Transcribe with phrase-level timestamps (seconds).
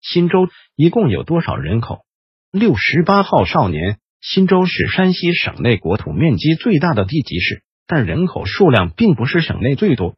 [0.00, 2.00] 新州一共有多少人口？
[2.50, 10.16] 六十八号少年，新州是山西省内国土面积最大的地级市，但人口数量并不是省内最多。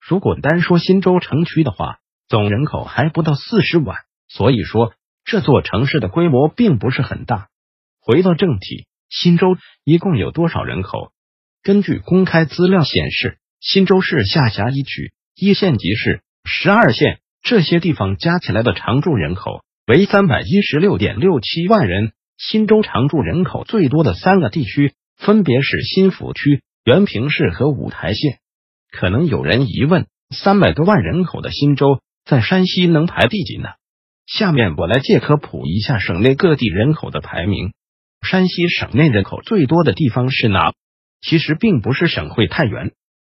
[0.00, 4.94] 如果单说新州城区的话，总人口还不到四十万，所以说
[5.24, 7.48] 这座城市的规模并不是很大。
[8.00, 11.12] 回到正题，新州一共有多少人口？
[11.62, 17.20] 根据公开资料显示，新州市下辖一区、一县级市、十二县。
[17.44, 22.12] 这些地方加起来的常住人口为三百一十六点六七万人。
[22.38, 28.38] 新州常住人口最多的三个地区分别是新府区、原平市和五台县。
[28.90, 33.68] 可能有人疑问：三百多万人口的新州在山西能排第几呢？
[34.26, 37.72] 下面我来借科普一下省内各地人口的排名。
[38.26, 40.72] 山西省内人口最多的地方是哪？
[41.20, 42.92] 其实并不是省会太原。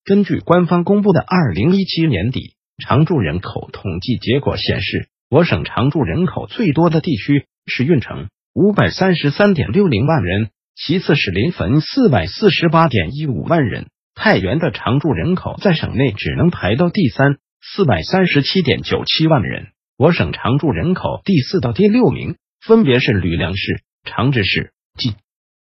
[0.04, 2.53] 根据官方公布的二零一七年底。
[2.82, 13.86] 常住人口统计结果显示，我省常住人口最多的地区是运城，五百三十三点六零万人；其次是临汾，四百四十八点一五万人。
[14.16, 19.68] 太原的常住人口在省内只能排到第三，四百三十七点九七万人。
[19.96, 25.14] 我省常住人口第四到第六名分别是吕梁市、长治市、晋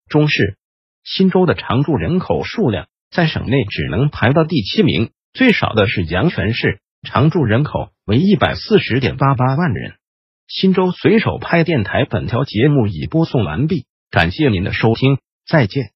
[0.08, 0.58] 中市。
[1.02, 6.80] 新州的常住人口数量在省内只能排到第七名，最少的是阳泉市。
[7.02, 9.94] 常住人口为一百四十点八八万人。
[10.46, 15.92] 新州随手拍电台，本条节目已播送完毕，感谢您的收听，再见。